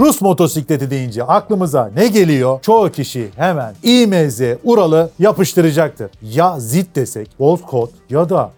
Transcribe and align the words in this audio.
Rus 0.00 0.20
motosikleti 0.20 0.90
deyince 0.90 1.24
aklımıza 1.24 1.90
ne 1.96 2.08
geliyor? 2.08 2.60
Çoğu 2.62 2.90
kişi 2.90 3.28
hemen 3.36 3.74
İMZ 3.82 4.40
Ural'ı 4.64 5.10
yapıştıracaktır. 5.18 6.10
Ya 6.22 6.60
ZIT 6.60 6.96
desek, 6.96 7.28
Volkot 7.40 7.90
ya 8.10 8.28
da 8.28 8.50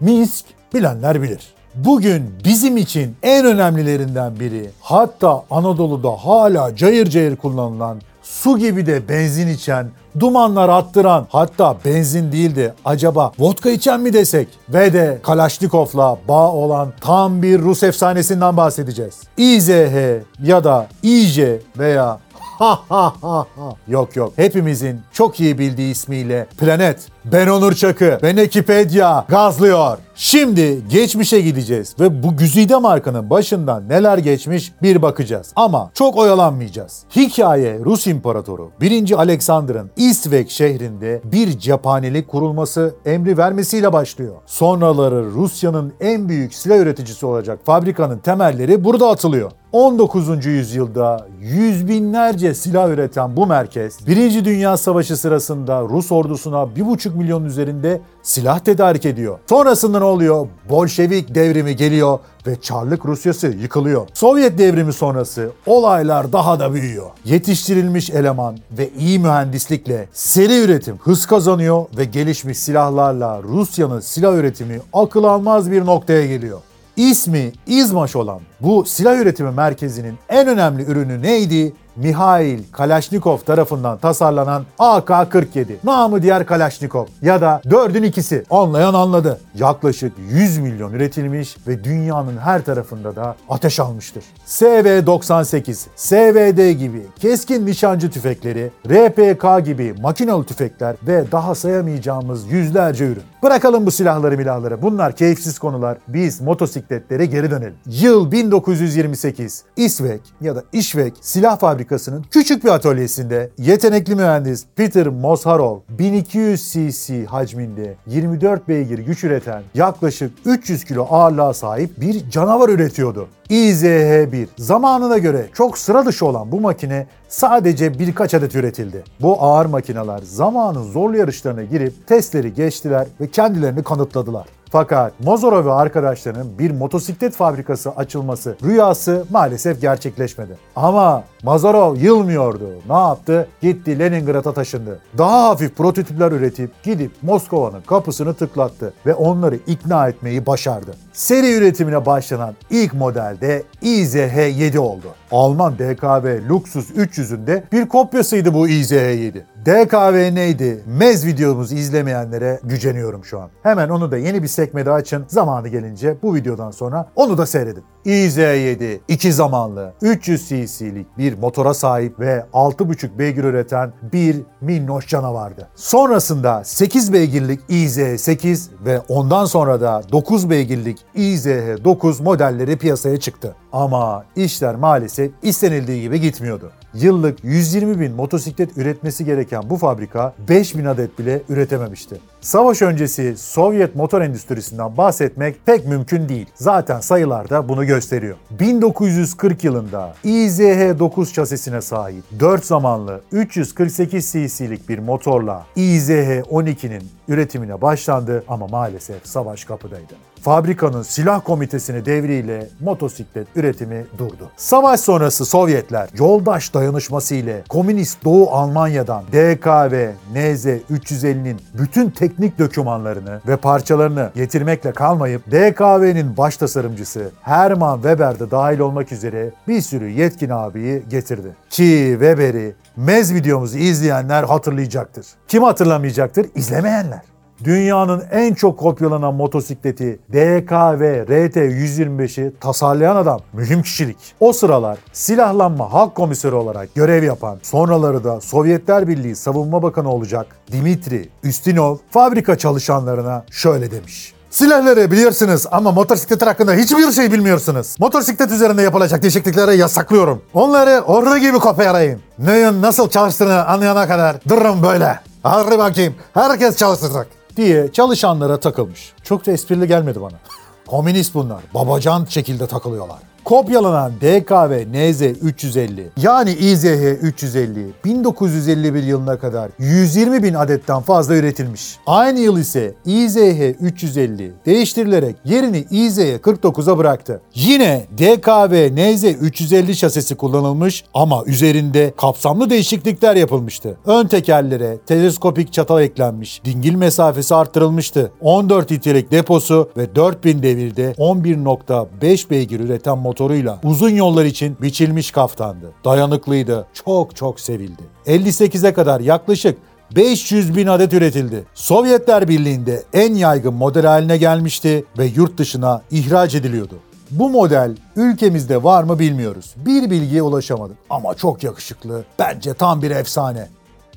Minsk 0.00 0.44
bilenler 0.74 1.22
bilir. 1.22 1.40
Bugün 1.74 2.22
bizim 2.44 2.76
için 2.76 3.16
en 3.22 3.46
önemlilerinden 3.46 4.40
biri 4.40 4.70
hatta 4.80 5.44
Anadolu'da 5.50 6.10
hala 6.10 6.76
cayır 6.76 7.06
cayır 7.06 7.36
kullanılan 7.36 8.00
su 8.22 8.58
gibi 8.58 8.86
de 8.86 9.08
benzin 9.08 9.48
içen, 9.48 9.90
dumanlar 10.20 10.68
attıran 10.68 11.26
hatta 11.30 11.76
benzin 11.84 12.32
değildi 12.32 12.74
acaba 12.84 13.32
vodka 13.38 13.70
içen 13.70 14.00
mi 14.00 14.12
desek 14.12 14.48
ve 14.68 14.92
de 14.92 15.18
Kalaşnikov'la 15.22 16.18
bağ 16.28 16.52
olan 16.52 16.92
tam 17.00 17.42
bir 17.42 17.58
Rus 17.58 17.82
efsanesinden 17.82 18.56
bahsedeceğiz. 18.56 19.22
İZH 19.36 20.22
ya 20.42 20.64
da 20.64 20.86
İJ 21.02 21.40
veya 21.78 22.18
Ha 22.58 22.80
ha 22.88 23.12
ha 23.22 23.46
ha. 23.56 23.74
Yok 23.88 24.16
yok. 24.16 24.32
Hepimizin 24.36 25.00
çok 25.12 25.40
iyi 25.40 25.58
bildiği 25.58 25.90
ismiyle 25.90 26.46
Planet, 26.58 26.98
Ben 27.32 27.46
Onur 27.46 27.72
Çakı, 27.72 28.18
Ben 28.22 28.36
Ekipedya 28.36 29.24
gazlıyor. 29.28 29.98
Şimdi 30.14 30.88
geçmişe 30.88 31.40
gideceğiz 31.40 31.96
ve 32.00 32.22
bu 32.22 32.36
güzide 32.36 32.76
markanın 32.76 33.30
başından 33.30 33.88
neler 33.88 34.18
geçmiş 34.18 34.72
bir 34.82 35.02
bakacağız. 35.02 35.52
Ama 35.56 35.90
çok 35.94 36.16
oyalanmayacağız. 36.16 37.04
Hikaye 37.16 37.78
Rus 37.84 38.06
İmparatoru 38.06 38.70
1. 38.80 39.18
Alexander'ın 39.18 39.90
İsvek 39.96 40.50
şehrinde 40.50 41.20
bir 41.24 41.58
cephanelik 41.58 42.28
kurulması 42.28 42.94
emri 43.04 43.38
vermesiyle 43.38 43.92
başlıyor. 43.92 44.34
Sonraları 44.46 45.24
Rusya'nın 45.24 45.92
en 46.00 46.28
büyük 46.28 46.54
silah 46.54 46.78
üreticisi 46.78 47.26
olacak 47.26 47.58
fabrikanın 47.64 48.18
temelleri 48.18 48.84
burada 48.84 49.10
atılıyor. 49.10 49.50
19. 49.72 50.46
yüzyılda 50.46 51.26
yüz 51.40 51.88
binlerce 51.88 52.54
silah 52.54 52.90
üreten 52.90 53.36
bu 53.36 53.46
merkez, 53.46 54.06
Birinci 54.06 54.44
Dünya 54.44 54.76
Savaşı 54.76 55.16
sırasında 55.16 55.82
Rus 55.82 56.12
ordusuna 56.12 56.56
1,5 56.56 57.15
milyon 57.16 57.44
üzerinde 57.44 58.00
silah 58.22 58.58
tedarik 58.58 59.06
ediyor. 59.06 59.38
Sonrasında 59.48 59.98
ne 59.98 60.04
oluyor? 60.04 60.48
Bolşevik 60.68 61.34
devrimi 61.34 61.76
geliyor 61.76 62.18
ve 62.46 62.60
Çarlık 62.60 63.06
Rusyası 63.06 63.46
yıkılıyor. 63.46 64.08
Sovyet 64.14 64.58
devrimi 64.58 64.92
sonrası 64.92 65.50
olaylar 65.66 66.32
daha 66.32 66.60
da 66.60 66.74
büyüyor. 66.74 67.10
Yetiştirilmiş 67.24 68.10
eleman 68.10 68.58
ve 68.78 68.90
iyi 68.98 69.18
mühendislikle 69.18 70.08
seri 70.12 70.60
üretim 70.60 70.96
hız 70.96 71.26
kazanıyor 71.26 71.84
ve 71.98 72.04
gelişmiş 72.04 72.58
silahlarla 72.58 73.42
Rusya'nın 73.42 74.00
silah 74.00 74.34
üretimi 74.34 74.80
akıl 74.92 75.24
almaz 75.24 75.70
bir 75.70 75.86
noktaya 75.86 76.26
geliyor. 76.26 76.60
İsmi 76.96 77.52
İzmaş 77.66 78.16
olan 78.16 78.40
bu 78.60 78.84
silah 78.84 79.16
üretimi 79.16 79.50
merkezinin 79.50 80.14
en 80.28 80.48
önemli 80.48 80.82
ürünü 80.82 81.22
neydi? 81.22 81.72
Mihail 81.96 82.60
Kalashnikov 82.72 83.38
tarafından 83.38 83.98
tasarlanan 83.98 84.64
AK-47. 84.78 85.66
Namı 85.84 86.22
diğer 86.22 86.46
Kalashnikov 86.46 87.06
ya 87.22 87.40
da 87.40 87.60
dördün 87.70 88.02
ikisi. 88.02 88.44
Anlayan 88.50 88.94
anladı. 88.94 89.40
Yaklaşık 89.54 90.12
100 90.30 90.58
milyon 90.58 90.92
üretilmiş 90.92 91.56
ve 91.68 91.84
dünyanın 91.84 92.38
her 92.38 92.64
tarafında 92.64 93.16
da 93.16 93.36
ateş 93.48 93.80
almıştır. 93.80 94.24
SV-98, 94.46 95.86
SVD 95.96 96.70
gibi 96.78 97.06
keskin 97.20 97.66
nişancı 97.66 98.10
tüfekleri, 98.10 98.70
RPK 98.88 99.66
gibi 99.66 99.94
makinalı 100.02 100.44
tüfekler 100.44 100.96
ve 101.06 101.24
daha 101.32 101.54
sayamayacağımız 101.54 102.52
yüzlerce 102.52 103.04
ürün. 103.04 103.22
Bırakalım 103.46 103.86
bu 103.86 103.90
silahları 103.90 104.36
milahları. 104.36 104.82
Bunlar 104.82 105.16
keyifsiz 105.16 105.58
konular. 105.58 105.98
Biz 106.08 106.40
motosikletlere 106.40 107.26
geri 107.26 107.50
dönelim. 107.50 107.74
Yıl 107.86 108.32
1928. 108.32 109.64
İsvek 109.76 110.20
ya 110.40 110.56
da 110.56 110.62
İşvek 110.72 111.14
silah 111.20 111.58
fabrikasının 111.58 112.24
küçük 112.30 112.64
bir 112.64 112.68
atölyesinde 112.68 113.50
yetenekli 113.58 114.14
mühendis 114.14 114.64
Peter 114.76 115.06
Mosharov 115.06 115.78
1200 115.88 116.72
cc 116.72 117.24
hacminde 117.24 117.96
24 118.06 118.68
beygir 118.68 118.98
güç 118.98 119.24
üreten 119.24 119.62
yaklaşık 119.74 120.32
300 120.44 120.84
kilo 120.84 121.06
ağırlığa 121.10 121.54
sahip 121.54 122.00
bir 122.00 122.30
canavar 122.30 122.68
üretiyordu. 122.68 123.28
İZH-1 123.50 124.46
zamanına 124.58 125.18
göre 125.18 125.46
çok 125.54 125.78
sıra 125.78 126.06
dışı 126.06 126.26
olan 126.26 126.52
bu 126.52 126.60
makine 126.60 127.06
sadece 127.28 127.98
birkaç 127.98 128.34
adet 128.34 128.54
üretildi. 128.54 129.04
Bu 129.20 129.42
ağır 129.42 129.66
makineler 129.66 130.18
zamanın 130.22 130.82
zorlu 130.82 131.16
yarışlarına 131.16 131.62
girip 131.62 132.06
testleri 132.06 132.54
geçtiler 132.54 133.06
ve 133.20 133.30
kendilerini 133.30 133.82
kanıtladılar. 133.82 134.46
Fakat 134.76 135.20
Mozorov 135.20 135.66
ve 135.66 135.72
arkadaşlarının 135.72 136.58
bir 136.58 136.70
motosiklet 136.70 137.34
fabrikası 137.34 137.90
açılması 137.90 138.56
rüyası 138.64 139.26
maalesef 139.30 139.80
gerçekleşmedi. 139.80 140.52
Ama 140.76 141.24
Mazarov 141.42 141.96
yılmıyordu. 141.96 142.70
Ne 142.88 142.96
yaptı? 142.96 143.48
Gitti 143.62 143.98
Leningrad'a 143.98 144.52
taşındı. 144.52 145.00
Daha 145.18 145.48
hafif 145.48 145.76
prototipler 145.76 146.32
üretip 146.32 146.82
gidip 146.82 147.12
Moskova'nın 147.22 147.80
kapısını 147.80 148.34
tıklattı 148.34 148.92
ve 149.06 149.14
onları 149.14 149.56
ikna 149.66 150.08
etmeyi 150.08 150.46
başardı. 150.46 150.94
Seri 151.12 151.52
üretimine 151.52 152.06
başlanan 152.06 152.54
ilk 152.70 152.94
modelde 152.94 153.62
IZH-7 153.82 154.78
oldu. 154.78 155.06
Alman 155.32 155.74
DKV 155.74 156.48
Luxus 156.48 156.90
300'ün 156.90 157.46
de 157.46 157.64
bir 157.72 157.88
kopyasıydı 157.88 158.54
bu 158.54 158.68
IZH-7. 158.68 159.40
DKV 159.66 160.34
neydi? 160.34 160.82
Mez 160.86 161.26
videomuzu 161.26 161.74
izlemeyenlere 161.74 162.60
güceniyorum 162.64 163.24
şu 163.24 163.40
an. 163.40 163.50
Hemen 163.62 163.88
onu 163.88 164.10
da 164.10 164.16
yeni 164.16 164.42
bir 164.42 164.48
sekmede 164.48 164.90
açın. 164.90 165.24
Zamanı 165.28 165.68
gelince 165.68 166.16
bu 166.22 166.34
videodan 166.34 166.70
sonra 166.70 167.08
onu 167.16 167.38
da 167.38 167.46
seyredin. 167.46 167.84
IZ7 168.06 168.98
iki 169.08 169.32
zamanlı 169.32 169.92
300 170.02 170.48
cc'lik 170.48 171.18
bir 171.18 171.38
motora 171.38 171.74
sahip 171.74 172.20
ve 172.20 172.44
6,5 172.52 173.18
beygir 173.18 173.44
üreten 173.44 173.92
bir 174.12 174.36
minnoş 174.60 175.06
canavardı. 175.06 175.68
Sonrasında 175.74 176.64
8 176.64 177.12
beygirlik 177.12 177.60
IZ8 177.68 178.68
ve 178.84 179.00
ondan 179.08 179.44
sonra 179.44 179.80
da 179.80 180.02
9 180.12 180.50
beygirlik 180.50 180.98
IZH9 181.16 182.22
modelleri 182.22 182.78
piyasaya 182.78 183.20
çıktı. 183.20 183.54
Ama 183.72 184.24
işler 184.36 184.74
maalesef 184.74 185.32
istenildiği 185.42 186.02
gibi 186.02 186.20
gitmiyordu. 186.20 186.72
Yıllık 186.94 187.44
120 187.44 188.00
bin 188.00 188.12
motosiklet 188.12 188.78
üretmesi 188.78 189.24
gereken 189.24 189.55
bu 189.64 189.76
fabrika 189.76 190.34
5 190.48 190.76
bin 190.76 190.84
adet 190.84 191.18
bile 191.18 191.42
üretememişti. 191.48 192.20
Savaş 192.40 192.82
öncesi 192.82 193.36
Sovyet 193.36 193.94
motor 193.94 194.20
endüstrisinden 194.20 194.96
bahsetmek 194.96 195.66
pek 195.66 195.86
mümkün 195.86 196.28
değil. 196.28 196.46
Zaten 196.54 197.00
sayılar 197.00 197.50
da 197.50 197.68
bunu 197.68 197.86
gösteriyor. 197.86 198.36
1940 198.50 199.64
yılında 199.64 200.14
IZH-9 200.24 201.34
şasisine 201.34 201.80
sahip 201.80 202.24
4 202.40 202.64
zamanlı 202.64 203.20
348 203.32 204.32
cc'lik 204.32 204.88
bir 204.88 204.98
motorla 204.98 205.66
IZH-12'nin 205.76 207.02
üretimine 207.28 207.80
başlandı 207.82 208.44
ama 208.48 208.66
maalesef 208.66 209.26
savaş 209.26 209.64
kapıdaydı. 209.64 210.14
Fabrikanın 210.46 211.02
silah 211.02 211.44
komitesini 211.44 212.06
devriyle 212.06 212.68
motosiklet 212.80 213.48
üretimi 213.56 214.06
durdu. 214.18 214.50
Savaş 214.56 215.00
sonrası 215.00 215.44
Sovyetler 215.44 216.08
yoldaş 216.18 216.74
dayanışması 216.74 217.34
ile 217.34 217.62
Komünist 217.68 218.24
Doğu 218.24 218.50
Almanya'dan 218.50 219.24
DKV 219.32 220.10
NZ-350'nin 220.34 221.60
bütün 221.78 222.10
teknik 222.10 222.58
dokümanlarını 222.58 223.40
ve 223.48 223.56
parçalarını 223.56 224.30
getirmekle 224.34 224.92
kalmayıp 224.92 225.46
DKV'nin 225.50 226.36
baş 226.36 226.56
tasarımcısı 226.56 227.30
Hermann 227.42 227.96
Weber 227.96 228.38
de 228.38 228.50
dahil 228.50 228.78
olmak 228.78 229.12
üzere 229.12 229.50
bir 229.68 229.80
sürü 229.80 230.08
yetkin 230.08 230.50
abiyi 230.50 231.02
getirdi. 231.08 231.48
Ki 231.70 232.08
Weber'i 232.12 232.74
Mez 232.96 233.34
videomuzu 233.34 233.78
izleyenler 233.78 234.44
hatırlayacaktır. 234.44 235.26
Kim 235.48 235.62
hatırlamayacaktır? 235.62 236.46
İzlemeyenler. 236.54 237.35
Dünyanın 237.64 238.22
en 238.30 238.54
çok 238.54 238.78
kopyalanan 238.78 239.34
motosikleti 239.34 240.18
DKV 240.32 241.02
RT-125'i 241.28 242.52
tasarlayan 242.60 243.16
adam 243.16 243.40
mühim 243.52 243.82
kişilik. 243.82 244.16
O 244.40 244.52
sıralar 244.52 244.98
silahlanma 245.12 245.92
halk 245.92 246.14
komiseri 246.14 246.54
olarak 246.54 246.94
görev 246.94 247.22
yapan, 247.22 247.58
sonraları 247.62 248.24
da 248.24 248.40
Sovyetler 248.40 249.08
Birliği 249.08 249.36
Savunma 249.36 249.82
Bakanı 249.82 250.12
olacak 250.12 250.46
Dimitri 250.72 251.28
Ustinov 251.48 251.96
fabrika 252.10 252.58
çalışanlarına 252.58 253.44
şöyle 253.50 253.90
demiş. 253.90 254.32
Silahları 254.50 255.10
biliyorsunuz 255.10 255.64
ama 255.70 255.92
motosiklet 255.92 256.46
hakkında 256.46 256.74
hiçbir 256.74 257.12
şey 257.12 257.32
bilmiyorsunuz. 257.32 257.96
Motosiklet 257.98 258.50
üzerinde 258.50 258.82
yapılacak 258.82 259.22
değişiklikleri 259.22 259.78
yasaklıyorum. 259.78 260.42
Onları 260.54 261.00
ordu 261.00 261.38
gibi 261.38 261.58
kopyalayın. 261.58 262.20
Neyin 262.38 262.82
nasıl 262.82 263.10
çalıştığını 263.10 263.66
anlayana 263.66 264.08
kadar 264.08 264.36
durun 264.48 264.82
böyle. 264.82 265.20
Hadi 265.42 265.78
bakayım 265.78 266.14
herkes 266.34 266.76
çalışacak 266.76 267.26
diye 267.56 267.92
çalışanlara 267.92 268.60
takılmış. 268.60 269.12
Çok 269.22 269.46
da 269.46 269.52
esprili 269.52 269.88
gelmedi 269.88 270.20
bana. 270.20 270.36
Komünist 270.86 271.34
bunlar. 271.34 271.60
Babacan 271.74 272.24
şekilde 272.24 272.66
takılıyorlar. 272.66 273.18
Kopyalanan 273.46 274.12
DKV 274.20 274.72
NZ 274.92 275.22
350 275.22 276.10
yani 276.22 276.50
İZH 276.50 277.22
350 277.22 277.86
1951 278.04 279.02
yılına 279.02 279.38
kadar 279.38 279.70
120 279.78 280.42
bin 280.42 280.54
adetten 280.54 281.00
fazla 281.00 281.34
üretilmiş. 281.34 281.96
Aynı 282.06 282.40
yıl 282.40 282.58
ise 282.58 282.94
İZH 283.04 283.74
350 283.80 284.52
değiştirilerek 284.66 285.36
yerini 285.44 285.84
İZH 285.90 286.20
49'a 286.20 286.98
bıraktı. 286.98 287.40
Yine 287.54 288.06
DKV 288.18 288.92
NZ 288.96 289.24
350 289.24 289.96
şasisi 289.96 290.34
kullanılmış 290.34 291.04
ama 291.14 291.42
üzerinde 291.44 292.14
kapsamlı 292.16 292.70
değişiklikler 292.70 293.36
yapılmıştı. 293.36 293.96
Ön 294.06 294.26
tekerlere 294.26 294.98
teleskopik 295.06 295.72
çatal 295.72 296.02
eklenmiş, 296.02 296.64
dingil 296.64 296.94
mesafesi 296.94 297.54
arttırılmıştı. 297.54 298.32
14 298.40 298.92
litrelik 298.92 299.30
deposu 299.30 299.90
ve 299.96 300.14
4000 300.14 300.62
devirde 300.62 301.12
11.5 301.18 302.50
beygir 302.50 302.80
üreten 302.80 303.18
motoruyla 303.36 303.78
uzun 303.84 304.10
yollar 304.10 304.44
için 304.44 304.76
biçilmiş 304.82 305.30
kaftandı. 305.30 305.92
Dayanıklıydı, 306.04 306.86
çok 307.04 307.36
çok 307.36 307.60
sevildi. 307.60 308.02
58'e 308.26 308.92
kadar 308.92 309.20
yaklaşık 309.20 309.78
500 310.16 310.76
bin 310.76 310.86
adet 310.86 311.12
üretildi. 311.12 311.64
Sovyetler 311.74 312.48
Birliği'nde 312.48 313.02
en 313.12 313.34
yaygın 313.34 313.74
model 313.74 314.06
haline 314.06 314.36
gelmişti 314.36 315.04
ve 315.18 315.26
yurt 315.26 315.58
dışına 315.58 316.02
ihraç 316.10 316.54
ediliyordu. 316.54 316.94
Bu 317.30 317.50
model 317.50 317.96
ülkemizde 318.16 318.82
var 318.82 319.02
mı 319.02 319.18
bilmiyoruz. 319.18 319.74
Bir 319.76 320.10
bilgiye 320.10 320.42
ulaşamadık 320.42 320.96
ama 321.10 321.34
çok 321.34 321.64
yakışıklı. 321.64 322.24
Bence 322.38 322.74
tam 322.74 323.02
bir 323.02 323.10
efsane. 323.10 323.68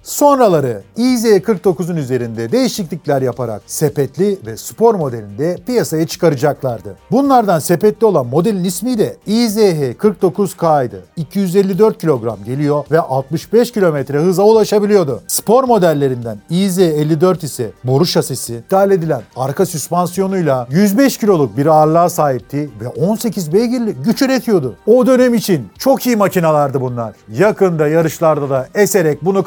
Sonraları 0.10 0.82
IZ49'un 0.98 1.96
üzerinde 1.96 2.52
değişiklikler 2.52 3.22
yaparak 3.22 3.62
sepetli 3.68 4.38
ve 4.46 4.58
spor 4.58 4.96
modelinde 4.96 5.58
piyasaya 5.66 6.08
çıkaracaklardı. 6.08 6.96
Bunlardan 7.12 7.60
sepetli 7.60 8.06
olan 8.06 8.28
modelin 8.28 8.64
ismi 8.64 8.98
de 8.98 9.18
IZH49K'ydı. 9.28 11.02
254 11.16 11.98
kilogram 11.98 12.38
geliyor 12.46 12.84
ve 12.92 13.00
65 13.00 13.72
kilometre 13.72 14.18
hıza 14.20 14.44
ulaşabiliyordu. 14.44 15.22
Spor 15.28 15.64
modellerinden 15.64 16.38
IZ54 16.52 17.46
ise 17.46 17.72
boru 17.84 18.06
şasisi, 18.06 18.56
iptal 18.56 18.92
edilen 18.92 19.22
arka 19.36 19.66
süspansiyonuyla 19.66 20.68
105 20.70 21.18
kiloluk 21.18 21.58
bir 21.58 21.66
ağırlığa 21.66 22.10
sahipti 22.10 22.70
ve 22.82 22.88
18 22.88 23.54
beygirli 23.54 23.92
güç 23.92 24.22
üretiyordu. 24.22 24.76
O 24.88 25.08
dönem 25.08 25.34
için 25.34 25.68
çok 25.78 26.08
iyi 26.08 26.16
makinalardı 26.16 26.82
bunlar. 26.82 27.14
Yakında 27.32 27.88
yarışlarda 27.88 28.50
da 28.50 28.68
eserek 28.76 29.26
bunu 29.26 29.44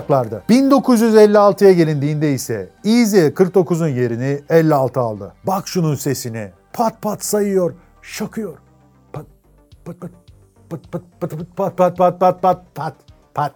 kanıtlayacaklardı. 0.00 0.42
1956'ya 0.48 1.72
gelindiğinde 1.72 2.32
ise 2.32 2.68
IZ49'un 2.84 3.88
yerini 3.88 4.40
56 4.50 5.00
aldı. 5.00 5.32
Bak 5.46 5.68
şunun 5.68 5.94
sesine. 5.94 6.52
Pat 6.72 7.02
pat 7.02 7.24
sayıyor, 7.24 7.74
şakıyor. 8.02 8.58
Pat 9.12 9.26
pat 9.84 10.00
pat 10.00 10.10
pat 10.70 10.80
pat 10.92 11.02
pat 11.20 11.56
pat 11.56 11.56
pat 11.56 11.96
pat 11.96 11.98
pat 11.98 12.18
pat 12.18 12.40
pat 12.42 12.64
pat 12.74 12.94
pat 13.34 13.54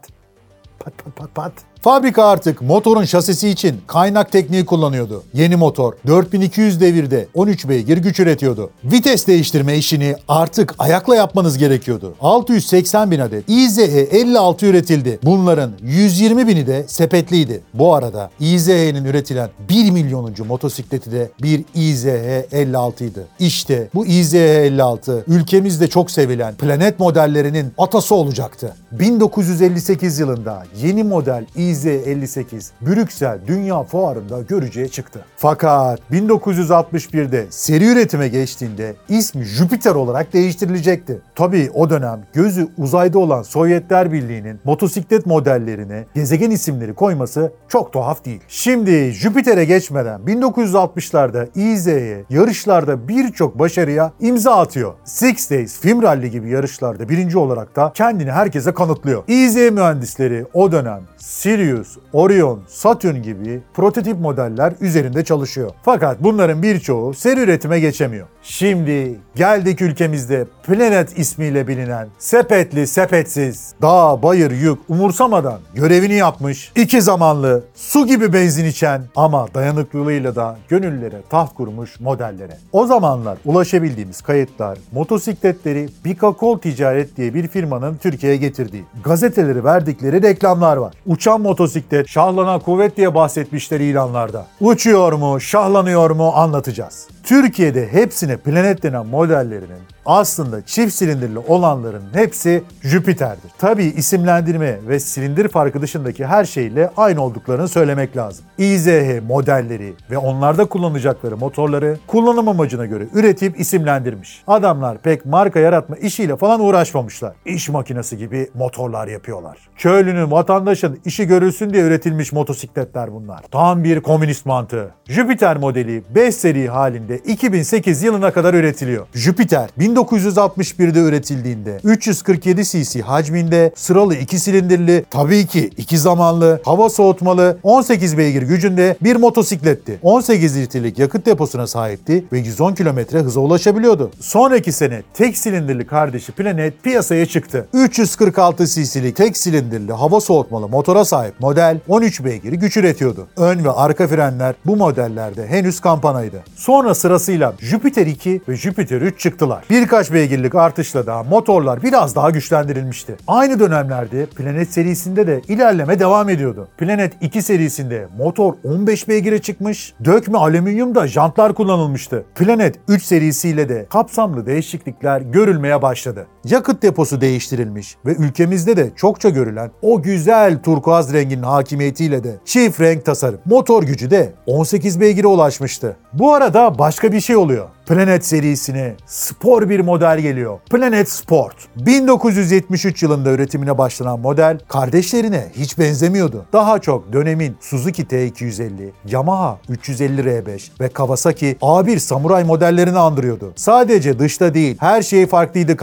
pat 0.79 1.15
pat 1.17 1.35
pat 1.35 1.53
Fabrika 1.85 2.25
artık 2.25 2.63
motorun 2.63 3.05
şasisi 3.05 3.49
için 3.49 3.77
kaynak 3.87 4.33
tekniği 4.33 4.67
kullanıyordu. 4.67 5.23
Yeni 5.35 5.57
motor 5.57 5.93
4200 6.07 6.81
devirde 6.81 7.27
13 7.35 7.69
beygir 7.69 7.99
güç 7.99 8.21
üretiyordu. 8.21 8.71
Vites 8.85 9.27
değiştirme 9.27 9.77
işini 9.77 10.17
artık 10.29 10.75
ayakla 10.79 11.17
yapmanız 11.17 11.59
gerekiyordu. 11.59 12.15
680 12.21 13.11
bin 13.11 13.19
adet 13.19 13.45
IZE 13.49 13.85
56 13.85 14.67
üretildi. 14.67 15.19
Bunların 15.23 15.71
120 15.83 16.49
bini 16.49 16.67
de 16.67 16.85
sepetliydi. 16.89 17.61
Bu 17.75 17.95
arada 17.95 18.31
IZE'nin 18.41 19.05
üretilen 19.05 19.51
1 19.69 19.91
milyonuncu 19.91 20.45
motosikleti 20.45 21.13
de 21.13 21.31
bir 21.43 21.65
IZE 21.75 22.47
56 22.53 23.05
idi. 23.05 23.21
İşte 23.39 23.89
bu 23.95 24.07
IZE 24.07 24.65
56 24.65 25.25
ülkemizde 25.27 25.89
çok 25.89 26.11
sevilen 26.11 26.55
planet 26.55 27.01
modellerinin 27.01 27.73
atası 27.79 28.15
olacaktı. 28.15 28.77
1958 28.93 30.19
yılında 30.19 30.67
yeni 30.83 31.03
model 31.03 31.45
IZE 31.57 31.74
IZ-58 31.75 32.71
Brüksel 32.81 33.39
Dünya 33.47 33.83
Fuarı'nda 33.83 34.41
görücüye 34.43 34.89
çıktı. 34.89 35.25
Fakat 35.37 36.01
1961'de 36.13 37.47
seri 37.51 37.93
üretime 37.93 38.29
geçtiğinde 38.29 38.95
ismi 39.09 39.45
Jüpiter 39.45 39.95
olarak 39.95 40.33
değiştirilecekti. 40.33 41.21
Tabii 41.35 41.71
o 41.75 41.91
dönem 41.91 42.21
gözü 42.33 42.69
uzayda 42.79 43.19
olan 43.19 43.43
Sovyetler 43.43 44.13
Birliği'nin 44.13 44.61
motosiklet 44.65 45.27
modellerine 45.27 46.05
gezegen 46.15 46.51
isimleri 46.51 46.95
koyması 46.95 47.53
çok 47.69 47.93
tuhaf 47.93 48.25
değil. 48.25 48.41
Şimdi 48.49 49.11
Jüpiter'e 49.11 49.65
geçmeden 49.65 50.21
1960'larda 50.21 51.49
IZ'ye 51.55 52.25
yarışlarda 52.31 53.09
birçok 53.09 53.59
başarıya 53.59 54.13
imza 54.21 54.57
atıyor. 54.57 54.95
Six 55.05 55.51
Days 55.51 55.81
Film 55.81 56.03
Rally 56.03 56.31
gibi 56.31 56.51
yarışlarda 56.51 57.09
birinci 57.09 57.39
olarak 57.39 57.77
da 57.77 57.93
kendini 57.95 58.33
herkese 58.33 58.75
kanıtlıyor. 58.75 59.23
IZ 59.29 59.57
mühendisleri 59.57 60.47
o 60.55 60.73
dönem 60.73 61.01
Sirius, 61.17 61.64
Orion, 62.13 62.61
Saturn 62.69 63.23
gibi 63.23 63.61
prototip 63.75 64.21
modeller 64.21 64.73
üzerinde 64.81 65.25
çalışıyor. 65.25 65.71
Fakat 65.83 66.23
bunların 66.23 66.63
birçoğu 66.63 67.15
seri 67.15 67.41
üretime 67.41 67.81
geçemiyor. 67.81 68.27
Şimdi 68.43 69.19
geldik 69.35 69.83
ülkemizde 69.83 70.47
Planet 70.67 71.19
ismiyle 71.19 71.69
bilinen 71.69 72.09
sepetli 72.19 72.87
sepetsiz, 72.87 73.75
dağ, 73.83 74.23
bayır, 74.23 74.51
yük 74.51 74.79
umursamadan 74.89 75.61
görevini 75.75 76.15
yapmış, 76.15 76.73
iki 76.77 77.03
zamanlı, 77.03 77.65
su 77.75 78.07
gibi 78.07 78.33
benzin 78.33 78.65
içen 78.65 79.03
ama 79.17 79.47
dayanıklılığıyla 79.55 80.37
da 80.37 80.59
gönüllere 80.69 81.23
taht 81.31 81.55
kurmuş 81.55 82.01
modellere. 82.01 82.59
O 82.73 82.87
zamanlar 82.87 83.39
ulaşabildiğimiz 83.45 84.23
kayıtlar 84.23 84.79
motosikletleri 84.93 85.89
Bikakol 86.05 86.59
Ticaret 86.59 87.17
diye 87.17 87.35
bir 87.35 87.49
firmanın 87.49 87.97
Türkiye'ye 87.97 88.39
getirdiği, 88.39 88.85
gazeteleri 89.05 89.65
verdikleri 89.65 90.23
reklamlar 90.23 90.77
var. 90.77 90.95
Uçan 91.07 91.41
motosiklet, 91.55 92.09
şahlana 92.09 92.59
kuvvet 92.59 92.97
diye 92.97 93.15
bahsetmişler 93.15 93.81
ilanlarda. 93.81 94.47
Uçuyor 94.61 95.13
mu, 95.13 95.41
şahlanıyor 95.41 96.11
mu 96.11 96.33
anlatacağız. 96.35 97.09
Türkiye'de 97.23 97.93
hepsine 97.93 98.37
Planet 98.37 98.83
denen 98.83 99.07
modellerinin 99.07 99.94
aslında 100.07 100.67
çift 100.67 100.95
silindirli 100.95 101.39
olanların 101.39 102.03
hepsi 102.13 102.63
Jüpiter'dir. 102.83 103.51
Tabii 103.59 103.85
isimlendirme 103.85 104.79
ve 104.89 105.01
silindir 105.01 105.49
farkı 105.49 105.83
dışındaki 105.83 106.27
her 106.27 106.45
şeyle 106.45 106.91
aynı 106.97 107.23
olduklarını 107.23 107.69
söylemek 107.69 108.17
lazım. 108.17 108.45
IZH 108.59 109.21
modelleri 109.29 109.95
ve 110.11 110.19
onlarda 110.19 110.65
kullanacakları 110.65 111.37
motorları 111.37 111.99
kullanım 112.07 112.49
amacına 112.49 112.87
göre 112.87 113.07
üretip 113.15 113.61
isimlendirmiş. 113.61 114.43
Adamlar 114.47 114.99
pek 114.99 115.27
marka 115.27 115.61
yaratma 115.61 115.97
işiyle 115.97 116.37
falan 116.37 116.61
uğraşmamışlar. 116.61 117.33
İş 117.47 117.69
makinesi 117.69 118.19
gibi 118.19 118.51
motorlar 118.55 119.09
yapıyorlar. 119.09 119.59
Köylünün, 119.77 120.31
vatandaşın 120.31 121.01
işi 121.05 121.27
görülsün 121.27 121.71
diye 121.73 121.83
üretilmiş 121.83 122.33
motosikletler 122.33 123.13
bunlar. 123.13 123.43
Tam 123.51 123.85
bir 123.85 124.01
komünist 124.01 124.47
mantığı. 124.47 124.91
Jüpiter 125.09 125.57
modeli 125.57 126.03
5 126.15 126.35
seri 126.35 126.69
halinde 126.69 127.19
2008 127.19 128.03
yılına 128.03 128.31
kadar 128.31 128.55
üretiliyor. 128.55 129.07
Jüpiter 129.15 129.71
1961'de 129.95 131.01
üretildiğinde 131.01 131.81
347 131.85 132.65
cc 132.65 133.01
hacminde 133.01 133.73
sıralı 133.77 134.15
2 134.15 134.39
silindirli, 134.39 135.05
tabii 135.11 135.47
ki 135.47 135.71
2 135.77 135.99
zamanlı, 135.99 136.61
hava 136.65 136.91
soğutmalı, 136.91 137.59
18 137.63 138.19
beygir 138.19 138.43
gücünde 138.43 138.97
bir 139.03 139.17
motosikletti. 139.17 139.99
18 140.03 140.57
litrelik 140.57 140.99
yakıt 140.99 141.27
deposuna 141.27 141.67
sahipti 141.67 142.25
ve 142.33 142.39
110 142.39 142.75
kilometre 142.75 143.19
hıza 143.19 143.41
ulaşabiliyordu. 143.41 144.11
Sonraki 144.21 144.73
sene 144.73 145.03
tek 145.15 145.39
silindirli 145.39 145.87
kardeşi 145.87 146.33
Planet 146.33 146.83
piyasaya 146.83 147.27
çıktı. 147.27 147.69
346 147.73 148.67
cc'lik 148.67 149.17
tek 149.17 149.37
silindirli 149.37 149.93
hava 149.93 150.21
soğutmalı 150.21 150.69
motora 150.69 151.05
sahip 151.05 151.41
model 151.41 151.81
13 151.89 152.25
beygir 152.25 152.53
güç 152.53 152.77
üretiyordu. 152.77 153.27
Ön 153.37 153.65
ve 153.65 153.71
arka 153.71 154.09
frenler 154.09 154.55
bu 154.67 154.77
modellerde 154.77 155.47
henüz 155.47 155.81
kampanaydı. 155.81 156.43
Sonra 156.57 156.95
sırasıyla 156.95 157.55
Jupiter 157.61 158.07
2 158.07 158.41
ve 158.49 158.57
Jupiter 158.57 159.01
3 159.01 159.21
çıktılar. 159.21 159.65
Birkaç 159.85 160.13
beygirlik 160.13 160.55
artışla 160.55 161.07
da 161.07 161.23
motorlar 161.23 161.83
biraz 161.83 162.17
daha 162.17 162.31
güçlendirilmişti. 162.31 163.17
Aynı 163.27 163.61
dönemlerde 163.61 164.27
Planet 164.27 164.73
serisinde 164.73 165.27
de 165.27 165.43
ilerleme 165.49 165.99
devam 165.99 166.29
ediyordu. 166.29 166.69
Planet 166.79 167.13
2 167.21 167.43
serisinde 167.43 168.09
motor 168.19 168.55
15 168.65 169.09
beygire 169.09 169.43
çıkmış, 169.43 169.95
dökme 170.05 170.39
alüminyumda 170.39 171.07
jantlar 171.07 171.55
kullanılmıştı. 171.55 172.25
Planet 172.35 172.77
3 172.89 173.03
serisiyle 173.03 173.69
de 173.69 173.87
kapsamlı 173.91 174.47
değişiklikler 174.47 175.21
görülmeye 175.21 175.83
başladı. 175.83 176.27
Yakıt 176.45 176.83
deposu 176.83 177.21
değiştirilmiş 177.21 177.97
ve 178.07 178.15
ülkemizde 178.15 178.77
de 178.77 178.91
çokça 178.97 179.29
görülen 179.29 179.71
o 179.83 180.03
güzel 180.03 180.63
turkuaz 180.63 181.13
renginin 181.13 181.43
hakimiyetiyle 181.43 182.25
de 182.25 182.37
çift 182.45 182.81
renk 182.81 183.05
tasarım. 183.05 183.41
Motor 183.45 183.83
gücü 183.83 184.11
de 184.11 184.33
18 184.47 185.01
beygire 185.01 185.27
ulaşmıştı. 185.27 185.97
Bu 186.13 186.35
arada 186.35 186.79
başka 186.79 187.13
bir 187.13 187.21
şey 187.21 187.37
oluyor. 187.37 187.69
Planet 187.87 188.27
serisine 188.27 188.95
spor 189.07 189.69
bir 189.69 189.81
model 189.81 190.19
geliyor. 190.19 190.59
Planet 190.71 191.11
Sport. 191.11 191.55
1973 191.77 193.03
yılında 193.03 193.31
üretimine 193.31 193.79
başlanan 193.79 194.21
model 194.21 194.59
kardeşlerine 194.69 195.47
hiç 195.57 195.79
benzemiyordu. 195.79 196.47
Daha 196.53 196.79
çok 196.79 197.13
dönemin 197.13 197.57
Suzuki 197.61 198.03
T250, 198.03 198.91
Yamaha 199.07 199.59
350R5 199.71 200.61
ve 200.81 200.89
Kawasaki 200.89 201.57
A1 201.61 201.99
Samurai 201.99 202.45
modellerini 202.45 202.99
andırıyordu. 202.99 203.53
Sadece 203.57 204.19
dışta 204.19 204.55
değil 204.55 204.77
her 204.81 205.03
şey 205.03 205.27
farklıydı 205.27 205.77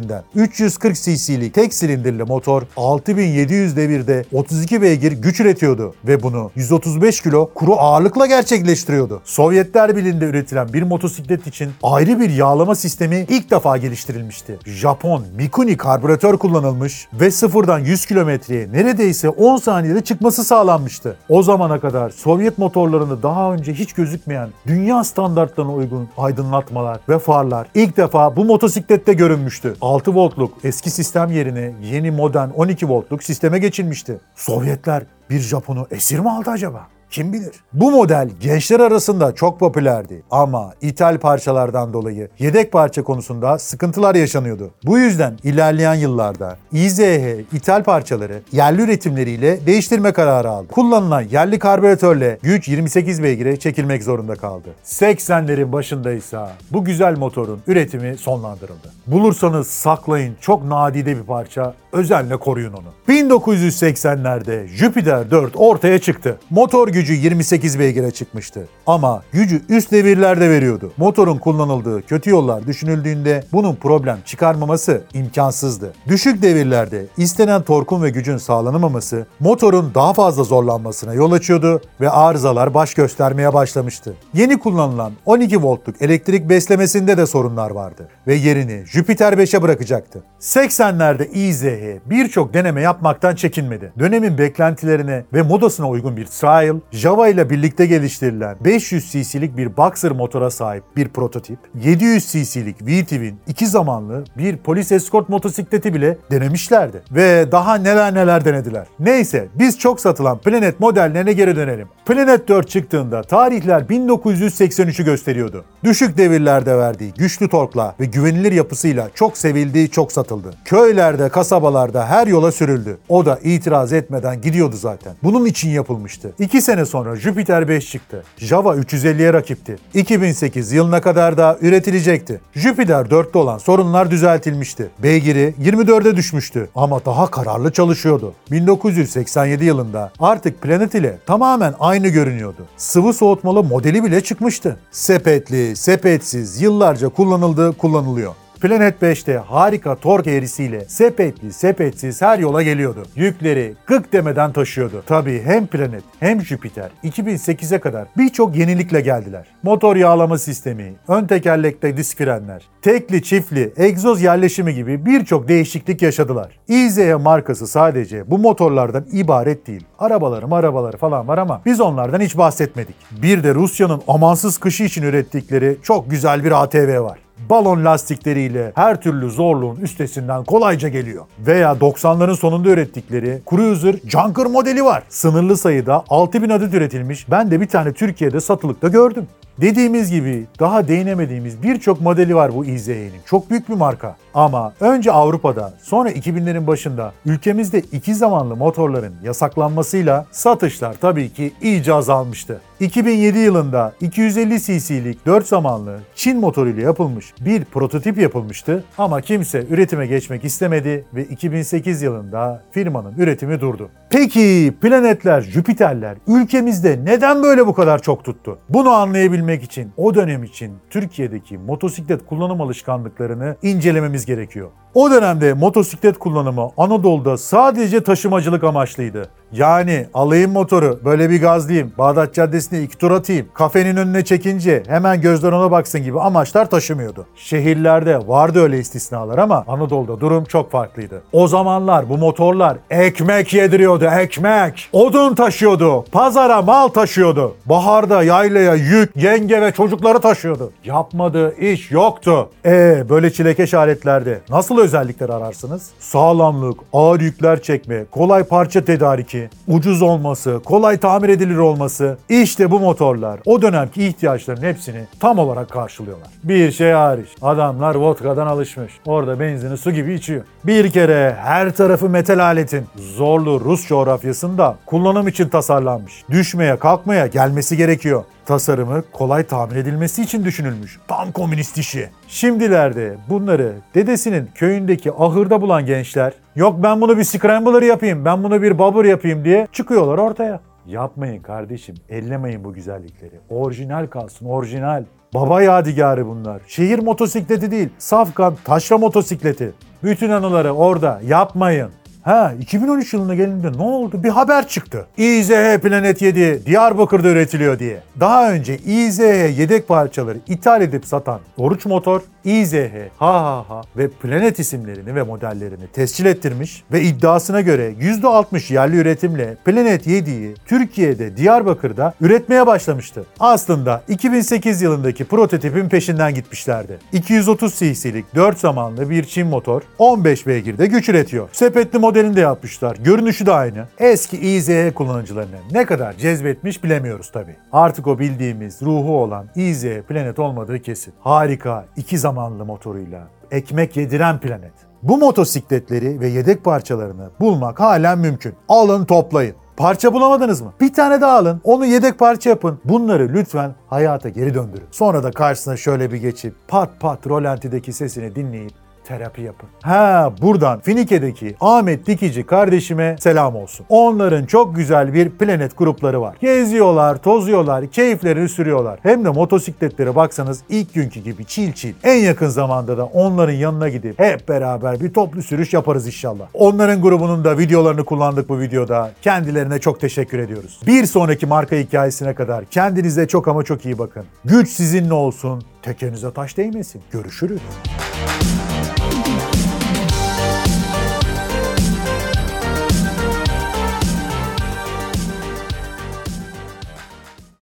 kardeşlerinden. 0.00 0.22
340 0.34 0.96
cc'lik 0.96 1.54
tek 1.54 1.74
silindirli 1.74 2.24
motor 2.24 2.62
6700 2.76 3.76
devirde 3.76 4.24
32 4.32 4.82
beygir 4.82 5.12
güç 5.12 5.40
üretiyordu 5.40 5.94
ve 6.04 6.22
bunu 6.22 6.50
135 6.54 7.20
kilo 7.20 7.50
kuru 7.54 7.74
ağırlıkla 7.78 8.26
gerçekleştiriyordu. 8.26 9.20
Sovyetler 9.24 9.96
Birliği'nde 9.96 10.24
üretilen 10.24 10.72
bir 10.72 10.82
motosiklet 10.82 11.46
için 11.46 11.70
ayrı 11.82 12.20
bir 12.20 12.30
yağlama 12.30 12.74
sistemi 12.74 13.26
ilk 13.28 13.50
defa 13.50 13.76
geliştirilmişti. 13.76 14.58
Japon 14.66 15.24
Mikuni 15.36 15.76
karbüratör 15.76 16.36
kullanılmış 16.36 17.08
ve 17.12 17.30
sıfırdan 17.30 17.78
100 17.78 18.06
kilometreye 18.06 18.72
neredeyse 18.72 19.28
10 19.28 19.56
saniyede 19.56 20.00
çıkması 20.00 20.44
sağlanmıştı. 20.44 21.16
O 21.28 21.42
zamana 21.42 21.80
kadar 21.80 22.10
Sovyet 22.10 22.58
motorlarında 22.58 23.22
daha 23.22 23.52
önce 23.52 23.72
hiç 23.72 23.92
gözükmeyen 23.92 24.48
dünya 24.66 25.04
standartlarına 25.04 25.72
uygun 25.72 26.08
aydınlatmalar 26.18 27.00
ve 27.08 27.18
farlar 27.18 27.66
ilk 27.74 27.96
defa 27.96 28.36
bu 28.36 28.44
motosiklette 28.44 29.12
görünmüştü. 29.12 29.74
6 29.90 30.14
voltluk 30.14 30.64
eski 30.64 30.90
sistem 30.90 31.30
yerine 31.30 31.72
yeni 31.82 32.10
modern 32.10 32.50
12 32.50 32.88
voltluk 32.88 33.22
sisteme 33.22 33.58
geçilmişti. 33.58 34.20
Sovyetler 34.34 35.02
bir 35.30 35.40
Japon'u 35.40 35.86
esir 35.90 36.18
mi 36.18 36.30
aldı 36.30 36.50
acaba? 36.50 36.88
Kim 37.10 37.32
bilir? 37.32 37.54
Bu 37.72 37.90
model 37.90 38.30
gençler 38.40 38.80
arasında 38.80 39.34
çok 39.34 39.60
popülerdi 39.60 40.22
ama 40.30 40.72
ithal 40.80 41.18
parçalardan 41.18 41.92
dolayı 41.92 42.28
yedek 42.38 42.72
parça 42.72 43.02
konusunda 43.02 43.58
sıkıntılar 43.58 44.14
yaşanıyordu. 44.14 44.70
Bu 44.84 44.98
yüzden 44.98 45.38
ilerleyen 45.44 45.94
yıllarda 45.94 46.56
İZH 46.72 47.54
ithal 47.54 47.82
parçaları 47.84 48.42
yerli 48.52 48.82
üretimleriyle 48.82 49.66
değiştirme 49.66 50.12
kararı 50.12 50.50
aldı. 50.50 50.68
Kullanılan 50.68 51.22
yerli 51.22 51.58
karbüratörle 51.58 52.38
güç 52.42 52.68
28 52.68 53.22
beygire 53.22 53.56
çekilmek 53.56 54.02
zorunda 54.02 54.34
kaldı. 54.34 54.68
80'lerin 54.84 55.72
başındaysa 55.72 56.52
bu 56.72 56.84
güzel 56.84 57.18
motorun 57.18 57.60
üretimi 57.66 58.16
sonlandırıldı. 58.16 58.92
Bulursanız 59.06 59.66
saklayın 59.66 60.36
çok 60.40 60.64
nadide 60.64 61.16
bir 61.16 61.22
parça, 61.22 61.74
özenle 61.92 62.36
koruyun 62.36 62.72
onu. 62.72 63.16
1980'lerde 63.16 64.66
Jupiter 64.66 65.30
4 65.30 65.52
ortaya 65.56 65.98
çıktı. 65.98 66.38
Motor 66.50 66.88
gücü 66.88 66.99
28 67.08 67.78
beygire 67.78 68.10
çıkmıştı. 68.10 68.68
Ama 68.86 69.22
gücü 69.32 69.62
üst 69.68 69.92
devirlerde 69.92 70.50
veriyordu. 70.50 70.92
Motorun 70.96 71.38
kullanıldığı 71.38 72.06
kötü 72.06 72.30
yollar 72.30 72.66
düşünüldüğünde 72.66 73.44
bunun 73.52 73.74
problem 73.74 74.18
çıkarmaması 74.24 75.02
imkansızdı. 75.14 75.92
Düşük 76.08 76.42
devirlerde 76.42 77.06
istenen 77.16 77.62
torkun 77.62 78.02
ve 78.02 78.10
gücün 78.10 78.36
sağlanamaması 78.36 79.26
motorun 79.40 79.94
daha 79.94 80.12
fazla 80.12 80.44
zorlanmasına 80.44 81.14
yol 81.14 81.32
açıyordu 81.32 81.82
ve 82.00 82.10
arızalar 82.10 82.74
baş 82.74 82.94
göstermeye 82.94 83.54
başlamıştı. 83.54 84.14
Yeni 84.34 84.58
kullanılan 84.58 85.12
12 85.26 85.62
voltluk 85.62 86.02
elektrik 86.02 86.48
beslemesinde 86.48 87.16
de 87.16 87.26
sorunlar 87.26 87.70
vardı 87.70 88.08
ve 88.26 88.34
yerini 88.34 88.84
Jupiter 88.86 89.32
5'e 89.32 89.62
bırakacaktı. 89.62 90.22
80'lerde 90.40 91.30
İZH 91.30 92.10
birçok 92.10 92.54
deneme 92.54 92.80
yapmaktan 92.80 93.34
çekinmedi. 93.34 93.92
Dönemin 93.98 94.38
beklentilerine 94.38 95.24
ve 95.32 95.42
modasına 95.42 95.88
uygun 95.88 96.16
bir 96.16 96.26
trial, 96.26 96.76
Java 96.92 97.28
ile 97.28 97.50
birlikte 97.50 97.86
geliştirilen 97.86 98.56
500 98.64 99.12
cc'lik 99.12 99.56
bir 99.56 99.76
Boxer 99.76 100.10
motora 100.10 100.50
sahip 100.50 100.84
bir 100.96 101.08
prototip, 101.08 101.58
700 101.84 102.32
cc'lik 102.32 102.86
V-Twin 102.86 103.38
iki 103.48 103.66
zamanlı 103.66 104.24
bir 104.38 104.56
polis 104.56 104.92
escort 104.92 105.28
motosikleti 105.28 105.94
bile 105.94 106.18
denemişlerdi. 106.30 107.02
Ve 107.10 107.52
daha 107.52 107.74
neler 107.74 108.14
neler 108.14 108.44
denediler. 108.44 108.86
Neyse 109.00 109.48
biz 109.54 109.78
çok 109.78 110.00
satılan 110.00 110.38
Planet 110.38 110.80
modellerine 110.80 111.32
geri 111.32 111.56
dönelim. 111.56 111.88
Planet 112.06 112.48
4 112.48 112.68
çıktığında 112.68 113.22
tarihler 113.22 113.82
1983'ü 113.82 115.04
gösteriyordu. 115.04 115.64
Düşük 115.84 116.18
devirlerde 116.18 116.78
verdiği 116.78 117.12
güçlü 117.18 117.48
torkla 117.48 117.94
ve 118.00 118.04
güvenilir 118.04 118.52
yapısıyla 118.52 119.08
çok 119.14 119.38
sevildiği 119.38 119.90
çok 119.90 120.12
satıldı. 120.12 120.50
Köylerde, 120.64 121.28
kasabalarda 121.28 122.06
her 122.06 122.26
yola 122.26 122.52
sürüldü. 122.52 122.98
O 123.08 123.26
da 123.26 123.38
itiraz 123.42 123.92
etmeden 123.92 124.40
gidiyordu 124.40 124.76
zaten. 124.76 125.12
Bunun 125.22 125.44
için 125.44 125.70
yapılmıştı. 125.70 126.32
2 126.38 126.62
sene 126.62 126.79
sonra 126.84 127.16
Jupiter 127.16 127.68
5 127.68 127.90
çıktı. 127.90 128.24
Java 128.38 128.76
350'ye 128.76 129.32
rakipti. 129.32 129.76
2008 129.94 130.72
yılına 130.72 131.00
kadar 131.00 131.38
da 131.38 131.58
üretilecekti. 131.60 132.40
Jupiter 132.54 133.04
4'te 133.04 133.38
olan 133.38 133.58
sorunlar 133.58 134.10
düzeltilmişti. 134.10 134.90
Beygiri 134.98 135.54
24'e 135.62 136.16
düşmüştü 136.16 136.68
ama 136.74 137.04
daha 137.04 137.30
kararlı 137.30 137.72
çalışıyordu. 137.72 138.34
1987 138.50 139.64
yılında 139.64 140.12
artık 140.20 140.62
Planet 140.62 140.94
ile 140.94 141.18
tamamen 141.26 141.74
aynı 141.80 142.08
görünüyordu. 142.08 142.66
Sıvı 142.76 143.12
soğutmalı 143.12 143.64
modeli 143.64 144.04
bile 144.04 144.20
çıkmıştı. 144.20 144.76
Sepetli, 144.90 145.76
sepetsiz 145.76 146.62
yıllarca 146.62 147.08
kullanıldı, 147.08 147.72
kullanılıyor. 147.72 148.34
Planet 148.60 149.02
5'te 149.02 149.36
harika 149.36 149.94
tork 149.94 150.26
eğrisiyle 150.26 150.84
sepetli 150.84 151.52
sepetsiz 151.52 152.22
her 152.22 152.38
yola 152.38 152.62
geliyordu. 152.62 153.02
Yükleri 153.16 153.74
gık 153.86 154.12
demeden 154.12 154.52
taşıyordu. 154.52 155.02
Tabii 155.06 155.42
hem 155.44 155.66
Planet 155.66 156.02
hem 156.20 156.40
Jupiter 156.40 156.90
2008'e 157.04 157.80
kadar 157.80 158.08
birçok 158.16 158.56
yenilikle 158.56 159.00
geldiler. 159.00 159.46
Motor 159.62 159.96
yağlama 159.96 160.38
sistemi, 160.38 160.94
ön 161.08 161.26
tekerlekte 161.26 161.96
disk 161.96 162.18
frenler, 162.18 162.62
tekli 162.82 163.22
çiftli 163.22 163.72
egzoz 163.76 164.22
yerleşimi 164.22 164.74
gibi 164.74 165.06
birçok 165.06 165.48
değişiklik 165.48 166.02
yaşadılar. 166.02 166.58
İZE 166.68 167.14
markası 167.14 167.66
sadece 167.66 168.30
bu 168.30 168.38
motorlardan 168.38 169.04
ibaret 169.12 169.66
değil. 169.66 169.84
Arabaları 169.98 170.54
arabaları 170.54 170.96
falan 170.96 171.28
var 171.28 171.38
ama 171.38 171.60
biz 171.66 171.80
onlardan 171.80 172.20
hiç 172.20 172.38
bahsetmedik. 172.38 172.96
Bir 173.22 173.44
de 173.44 173.54
Rusya'nın 173.54 174.02
amansız 174.08 174.58
kışı 174.58 174.84
için 174.84 175.02
ürettikleri 175.02 175.76
çok 175.82 176.10
güzel 176.10 176.44
bir 176.44 176.62
ATV 176.62 177.00
var 177.00 177.29
balon 177.48 177.84
lastikleriyle 177.84 178.72
her 178.74 179.00
türlü 179.00 179.30
zorluğun 179.30 179.76
üstesinden 179.76 180.44
kolayca 180.44 180.88
geliyor. 180.88 181.24
Veya 181.38 181.72
90'ların 181.72 182.36
sonunda 182.36 182.68
ürettikleri 182.68 183.42
Cruiser 183.50 183.96
Junker 184.04 184.46
modeli 184.46 184.84
var. 184.84 185.02
Sınırlı 185.08 185.56
sayıda 185.56 186.04
6000 186.08 186.48
adet 186.48 186.74
üretilmiş. 186.74 187.30
Ben 187.30 187.50
de 187.50 187.60
bir 187.60 187.68
tane 187.68 187.92
Türkiye'de 187.92 188.40
satılıkta 188.40 188.88
gördüm. 188.88 189.26
Dediğimiz 189.60 190.10
gibi 190.10 190.46
daha 190.60 190.88
değinemediğimiz 190.88 191.62
birçok 191.62 192.00
modeli 192.00 192.34
var 192.34 192.54
bu 192.54 192.64
İZE'nin. 192.64 193.20
Çok 193.26 193.50
büyük 193.50 193.68
bir 193.68 193.74
marka. 193.74 194.16
Ama 194.34 194.72
önce 194.80 195.12
Avrupa'da 195.12 195.72
sonra 195.82 196.10
2000'lerin 196.10 196.66
başında 196.66 197.12
ülkemizde 197.26 197.78
iki 197.80 198.14
zamanlı 198.14 198.56
motorların 198.56 199.14
yasaklanmasıyla 199.22 200.26
satışlar 200.30 200.94
tabii 201.00 201.32
ki 201.32 201.52
iyice 201.62 201.94
azalmıştı. 201.94 202.60
2007 202.80 203.38
yılında 203.38 203.92
250 204.00 204.60
cc'lik 204.60 205.26
4 205.26 205.46
zamanlı 205.46 205.98
Çin 206.14 206.40
motoruyla 206.40 206.82
yapılmış 206.82 207.34
bir 207.40 207.64
prototip 207.64 208.18
yapılmıştı 208.18 208.84
ama 208.98 209.20
kimse 209.20 209.66
üretime 209.70 210.06
geçmek 210.06 210.44
istemedi 210.44 211.04
ve 211.14 211.24
2008 211.24 212.02
yılında 212.02 212.62
firmanın 212.70 213.14
üretimi 213.18 213.60
durdu. 213.60 213.88
Peki 214.10 214.74
planetler, 214.82 215.40
Jüpiterler 215.40 216.16
ülkemizde 216.26 217.00
neden 217.04 217.42
böyle 217.42 217.66
bu 217.66 217.74
kadar 217.74 218.02
çok 218.02 218.24
tuttu? 218.24 218.58
Bunu 218.68 218.90
anlayabilmek 218.90 219.49
için 219.54 219.92
o 219.96 220.14
dönem 220.14 220.44
için 220.44 220.72
Türkiye'deki 220.90 221.58
motosiklet 221.58 222.26
kullanım 222.26 222.60
alışkanlıklarını 222.60 223.56
incelememiz 223.62 224.26
gerekiyor. 224.26 224.70
O 224.94 225.10
dönemde 225.10 225.54
motosiklet 225.54 226.18
kullanımı 226.18 226.70
Anadolu'da 226.76 227.38
sadece 227.38 228.02
taşımacılık 228.02 228.64
amaçlıydı. 228.64 229.28
Yani 229.52 230.06
alayım 230.14 230.52
motoru, 230.52 231.00
böyle 231.04 231.30
bir 231.30 231.40
gazlayayım, 231.40 231.92
Bağdat 231.98 232.34
Caddesi'ne 232.34 232.82
iki 232.82 232.98
tur 232.98 233.10
atayım, 233.10 233.46
kafenin 233.54 233.96
önüne 233.96 234.24
çekince 234.24 234.82
hemen 234.86 235.20
gözler 235.20 235.52
ona 235.52 235.70
baksın 235.70 236.02
gibi 236.02 236.20
amaçlar 236.20 236.70
taşımıyordu. 236.70 237.26
Şehirlerde 237.36 238.28
vardı 238.28 238.62
öyle 238.62 238.78
istisnalar 238.78 239.38
ama 239.38 239.64
Anadolu'da 239.68 240.20
durum 240.20 240.44
çok 240.44 240.70
farklıydı. 240.70 241.22
O 241.32 241.48
zamanlar 241.48 242.08
bu 242.08 242.18
motorlar 242.18 242.76
ekmek 242.90 243.54
yediriyordu, 243.54 244.04
ekmek. 244.04 244.88
Odun 244.92 245.34
taşıyordu, 245.34 246.04
pazara 246.12 246.62
mal 246.62 246.88
taşıyordu. 246.88 247.54
Baharda 247.66 248.22
yaylaya 248.22 248.74
yük, 248.74 249.16
yenge 249.16 249.62
ve 249.62 249.72
çocukları 249.72 250.20
taşıyordu. 250.20 250.72
Yapmadığı 250.84 251.56
iş 251.56 251.90
yoktu. 251.90 252.48
E 252.64 253.04
böyle 253.08 253.32
çilekeş 253.32 253.74
aletlerde 253.74 254.40
nasıl 254.50 254.78
özellikler 254.78 255.28
ararsınız? 255.28 255.90
Sağlamlık, 255.98 256.80
ağır 256.92 257.20
yükler 257.20 257.62
çekme, 257.62 258.04
kolay 258.10 258.44
parça 258.44 258.84
tedariki, 258.84 259.39
ki 259.40 259.50
ucuz 259.68 260.02
olması, 260.02 260.60
kolay 260.64 260.98
tamir 260.98 261.28
edilir 261.28 261.56
olması 261.56 262.18
işte 262.28 262.70
bu 262.70 262.80
motorlar 262.80 263.40
o 263.46 263.62
dönemki 263.62 264.06
ihtiyaçların 264.06 264.62
hepsini 264.62 265.04
tam 265.20 265.38
olarak 265.38 265.70
karşılıyorlar. 265.70 266.28
Bir 266.44 266.72
şey 266.72 266.92
hariç 266.92 267.28
adamlar 267.42 267.94
vodkadan 267.94 268.46
alışmış. 268.46 268.92
Orada 269.06 269.40
benzini 269.40 269.76
su 269.76 269.90
gibi 269.90 270.14
içiyor. 270.14 270.44
Bir 270.64 270.90
kere 270.90 271.36
her 271.40 271.76
tarafı 271.76 272.08
metal 272.08 272.38
aletin 272.38 272.86
zorlu 272.96 273.60
Rus 273.60 273.88
coğrafyasında 273.88 274.76
kullanım 274.86 275.28
için 275.28 275.48
tasarlanmış. 275.48 276.24
Düşmeye 276.30 276.76
kalkmaya 276.76 277.26
gelmesi 277.26 277.76
gerekiyor. 277.76 278.24
Tasarımı 278.46 279.02
kolay 279.12 279.46
tamir 279.46 279.76
edilmesi 279.76 280.22
için 280.22 280.44
düşünülmüş. 280.44 280.98
Tam 281.08 281.32
komünist 281.32 281.78
işi. 281.78 282.10
Şimdilerde 282.30 283.16
bunları 283.28 283.72
dedesinin 283.94 284.48
köyündeki 284.54 285.12
ahırda 285.12 285.60
bulan 285.60 285.86
gençler 285.86 286.32
yok 286.56 286.76
ben 286.82 287.00
bunu 287.00 287.18
bir 287.18 287.24
scrambler 287.24 287.82
yapayım, 287.82 288.24
ben 288.24 288.42
bunu 288.42 288.62
bir 288.62 288.78
bobber 288.78 289.04
yapayım 289.04 289.44
diye 289.44 289.68
çıkıyorlar 289.72 290.18
ortaya. 290.18 290.60
Yapmayın 290.86 291.42
kardeşim, 291.42 291.94
ellemeyin 292.08 292.64
bu 292.64 292.72
güzellikleri. 292.72 293.40
Orijinal 293.50 294.06
kalsın, 294.06 294.46
orijinal. 294.46 295.04
Baba 295.34 295.62
yadigarı 295.62 296.26
bunlar. 296.26 296.60
Şehir 296.66 296.98
motosikleti 296.98 297.70
değil, 297.70 297.88
safkan 297.98 298.56
taşra 298.64 298.98
motosikleti. 298.98 299.72
Bütün 300.02 300.30
anıları 300.30 300.72
orada 300.72 301.20
yapmayın. 301.26 301.90
Ha 302.22 302.52
2013 302.60 303.12
yılına 303.12 303.34
gelince 303.34 303.72
ne 303.72 303.82
oldu? 303.82 304.22
Bir 304.22 304.28
haber 304.28 304.68
çıktı. 304.68 305.06
İZH 305.16 305.78
Planet 305.82 306.22
7 306.22 306.66
Diyarbakır'da 306.66 307.28
üretiliyor 307.28 307.78
diye. 307.78 308.00
Daha 308.20 308.52
önce 308.52 308.78
İZH 308.78 309.58
yedek 309.58 309.88
parçaları 309.88 310.38
ithal 310.46 310.82
edip 310.82 311.06
satan 311.06 311.40
Oruç 311.56 311.86
Motor, 311.86 312.20
İZH, 312.44 313.08
HHH 313.18 313.86
ve 313.96 314.08
Planet 314.08 314.58
isimlerini 314.58 315.14
ve 315.14 315.22
modellerini 315.22 315.86
tescil 315.92 316.26
ettirmiş 316.26 316.84
ve 316.92 317.02
iddiasına 317.02 317.60
göre 317.60 317.92
%60 318.00 318.72
yerli 318.72 318.96
üretimle 318.96 319.56
Planet 319.64 320.06
7'yi 320.06 320.54
Türkiye'de 320.66 321.36
Diyarbakır'da 321.36 322.14
üretmeye 322.20 322.66
başlamıştı. 322.66 323.24
Aslında 323.40 324.02
2008 324.08 324.82
yılındaki 324.82 325.24
prototipin 325.24 325.88
peşinden 325.88 326.34
gitmişlerdi. 326.34 326.98
230 327.12 327.74
cc'lik 327.74 328.34
4 328.34 328.58
zamanlı 328.58 329.10
bir 329.10 329.24
Çin 329.24 329.46
motor 329.46 329.82
15 329.98 330.46
beygirde 330.46 330.86
güç 330.86 331.08
üretiyor. 331.08 331.48
Sepetli 331.52 331.98
modelini 331.98 332.36
de 332.36 332.40
yapmışlar. 332.40 332.96
Görünüşü 332.96 333.46
de 333.46 333.52
aynı. 333.52 333.84
Eski 333.98 334.36
İZH 334.36 334.94
kullanıcılarını 334.94 335.56
ne 335.72 335.84
kadar 335.84 336.12
cezbetmiş 336.16 336.84
bilemiyoruz 336.84 337.30
tabi. 337.30 337.56
Artık 337.72 338.06
o 338.06 338.18
bildiğimiz 338.18 338.82
ruhu 338.82 339.22
olan 339.22 339.46
İZH 339.56 340.02
Planet 340.08 340.38
olmadığı 340.38 340.82
kesin. 340.82 341.14
Harika 341.20 341.84
iki 341.96 342.18
zamanlı 342.30 342.64
motoruyla 342.64 343.28
ekmek 343.50 343.96
yediren 343.96 344.40
planet. 344.40 344.72
Bu 345.02 345.18
motosikletleri 345.18 346.20
ve 346.20 346.28
yedek 346.28 346.64
parçalarını 346.64 347.30
bulmak 347.40 347.80
halen 347.80 348.18
mümkün. 348.18 348.54
Alın 348.68 349.04
toplayın. 349.04 349.54
Parça 349.76 350.12
bulamadınız 350.12 350.60
mı? 350.60 350.72
Bir 350.80 350.92
tane 350.92 351.20
daha 351.20 351.38
alın. 351.38 351.60
Onu 351.64 351.86
yedek 351.86 352.18
parça 352.18 352.50
yapın. 352.50 352.80
Bunları 352.84 353.28
lütfen 353.32 353.74
hayata 353.88 354.28
geri 354.28 354.54
döndürün. 354.54 354.86
Sonra 354.90 355.22
da 355.22 355.30
karşısına 355.30 355.76
şöyle 355.76 356.12
bir 356.12 356.16
geçip 356.16 356.54
pat 356.68 357.00
pat 357.00 357.26
rolantideki 357.26 357.92
sesini 357.92 358.34
dinleyip 358.34 358.72
terapi 359.10 359.42
yapın. 359.42 359.68
Ha 359.82 360.32
buradan 360.42 360.80
Finike'deki 360.80 361.56
Ahmet 361.60 362.06
Dikici 362.06 362.46
kardeşime 362.46 363.16
selam 363.20 363.56
olsun. 363.56 363.86
Onların 363.88 364.46
çok 364.46 364.76
güzel 364.76 365.14
bir 365.14 365.30
planet 365.30 365.78
grupları 365.78 366.20
var. 366.20 366.36
Geziyorlar, 366.40 367.16
tozuyorlar, 367.22 367.86
keyiflerini 367.86 368.48
sürüyorlar. 368.48 368.98
Hem 369.02 369.24
de 369.24 369.30
motosikletlere 369.30 370.16
baksanız 370.16 370.62
ilk 370.68 370.94
günkü 370.94 371.20
gibi 371.20 371.44
çil 371.44 371.72
çil. 371.72 371.94
En 372.04 372.18
yakın 372.18 372.48
zamanda 372.48 372.98
da 372.98 373.04
onların 373.04 373.52
yanına 373.52 373.88
gidip 373.88 374.18
hep 374.18 374.48
beraber 374.48 375.00
bir 375.00 375.12
toplu 375.12 375.42
sürüş 375.42 375.72
yaparız 375.72 376.06
inşallah. 376.06 376.44
Onların 376.54 377.02
grubunun 377.02 377.44
da 377.44 377.58
videolarını 377.58 378.04
kullandık 378.04 378.48
bu 378.48 378.60
videoda. 378.60 379.10
Kendilerine 379.22 379.78
çok 379.78 380.00
teşekkür 380.00 380.38
ediyoruz. 380.38 380.80
Bir 380.86 381.06
sonraki 381.06 381.46
marka 381.46 381.76
hikayesine 381.76 382.34
kadar 382.34 382.64
kendinize 382.64 383.28
çok 383.28 383.48
ama 383.48 383.62
çok 383.62 383.84
iyi 383.84 383.98
bakın. 383.98 384.24
Güç 384.44 384.68
sizinle 384.68 385.14
olsun, 385.14 385.62
tekenize 385.82 386.32
taş 386.32 386.56
değmesin. 386.56 387.02
Görüşürüz. 387.12 387.60